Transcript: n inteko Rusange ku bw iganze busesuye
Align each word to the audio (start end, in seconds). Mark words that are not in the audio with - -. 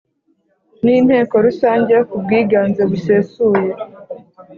n 0.83 0.85
inteko 0.99 1.33
Rusange 1.45 1.95
ku 2.09 2.15
bw 2.23 2.29
iganze 2.41 2.81
busesuye 2.91 3.71